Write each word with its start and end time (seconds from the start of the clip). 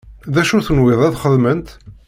D 0.33 0.35
acu 0.41 0.57
tenwiḍ 0.65 1.01
ad 1.07 1.15
xedment? 1.21 1.67